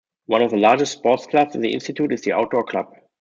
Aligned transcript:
One 0.25 0.41
of 0.41 0.49
the 0.49 0.57
largest 0.57 0.93
sports 0.93 1.27
clubs 1.27 1.53
in 1.53 1.61
the 1.61 1.71
Institute 1.73 2.11
is 2.11 2.23
the 2.23 2.31
Outdoor 2.33 2.63
Club. 2.63 2.87